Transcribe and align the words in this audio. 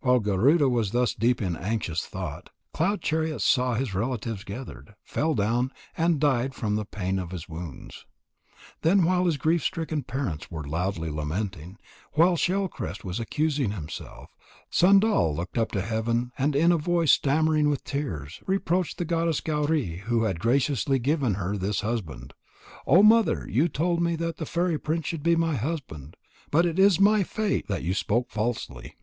While 0.00 0.20
Garuda 0.20 0.68
was 0.68 0.90
thus 0.90 1.14
deep 1.14 1.40
in 1.40 1.56
anxious 1.56 2.04
thought, 2.04 2.50
Cloud 2.74 3.00
chariot 3.00 3.40
saw 3.40 3.72
his 3.76 3.94
relatives 3.94 4.44
gathered, 4.44 4.94
fell 5.02 5.34
down, 5.34 5.72
and 5.96 6.20
died 6.20 6.54
from 6.54 6.74
the 6.74 6.84
pain 6.84 7.18
of 7.18 7.30
his 7.30 7.48
wounds. 7.48 8.04
Then, 8.82 9.04
while 9.06 9.24
his 9.24 9.38
grief 9.38 9.62
stricken 9.62 10.02
parents 10.02 10.50
were 10.50 10.68
loudly 10.68 11.08
lamenting, 11.10 11.78
while 12.12 12.36
Shell 12.36 12.68
crest 12.68 13.06
was 13.06 13.18
accusing 13.18 13.70
himself, 13.70 14.30
Sandal 14.68 15.34
looked 15.34 15.56
up 15.56 15.72
to 15.72 15.80
heaven 15.80 16.30
and, 16.36 16.54
in 16.54 16.70
a 16.70 16.76
voice 16.76 17.12
stammering 17.12 17.70
with 17.70 17.84
tears, 17.84 18.42
reproached 18.46 18.98
the 18.98 19.06
goddess 19.06 19.40
Gauri 19.40 20.00
who 20.04 20.24
had 20.24 20.40
graciously 20.40 20.98
given 20.98 21.36
her 21.36 21.56
this 21.56 21.80
husband: 21.80 22.34
"Oh, 22.86 23.02
Mother! 23.02 23.48
You 23.48 23.68
told 23.70 24.02
me 24.02 24.14
that 24.16 24.36
the 24.36 24.44
fairy 24.44 24.78
prince 24.78 25.06
should 25.06 25.22
be 25.22 25.36
my 25.36 25.54
husband, 25.56 26.18
but 26.50 26.66
it 26.66 26.78
is 26.78 27.00
my 27.00 27.22
fate 27.22 27.66
that 27.68 27.82
you 27.82 27.94
spoke 27.94 28.28
falsely." 28.30 28.96